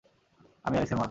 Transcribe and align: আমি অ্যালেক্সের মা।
আমি 0.65 0.75
অ্যালেক্সের 0.75 0.95
মা। 0.95 0.99